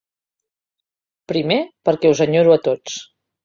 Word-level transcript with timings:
Primer, 1.33 1.59
perquè 1.91 2.13
us 2.17 2.25
enyoro 2.29 2.59
a 2.59 2.61
tots. 2.69 3.01